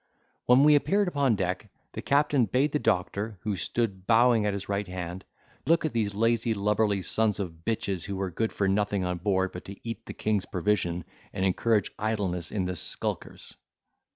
[0.47, 4.67] When we appeared upon deck, the captain bade the doctor, who stood bowing at his
[4.67, 5.25] right hand,
[5.67, 9.51] look at these lazy lubberly sons of bitches, who were good for nothing on board
[9.51, 11.03] but to eat the king's provision,
[11.33, 13.55] and encourage idleness in the skulkers.